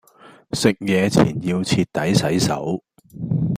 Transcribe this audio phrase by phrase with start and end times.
[0.53, 2.83] 食野前要徹底洗手